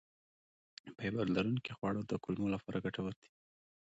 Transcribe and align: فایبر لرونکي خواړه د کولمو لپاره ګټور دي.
فایبر 0.95 1.25
لرونکي 1.35 1.71
خواړه 1.77 2.01
د 2.05 2.11
کولمو 2.23 2.53
لپاره 2.55 2.83
ګټور 2.85 3.13
دي. 3.21 3.29